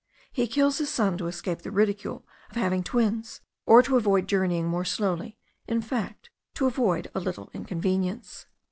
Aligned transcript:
He 0.31 0.47
kills 0.47 0.79
his 0.79 0.89
son 0.89 1.15
to 1.19 1.27
escape 1.27 1.59
the 1.61 1.69
ridicule 1.69 2.25
of 2.49 2.55
having 2.55 2.81
twins, 2.81 3.41
or 3.67 3.83
to 3.83 3.97
avoid 3.97 4.27
journeying 4.27 4.67
more 4.67 4.83
slowly; 4.83 5.37
in 5.67 5.79
fact, 5.79 6.31
to 6.55 6.65
avoid 6.65 7.11
a 7.13 7.19
little 7.19 7.51
inconvenience. 7.53 8.47